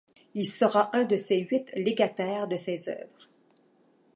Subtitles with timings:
[0.33, 3.29] Il sera un de ses huit légataires de ses œuvres.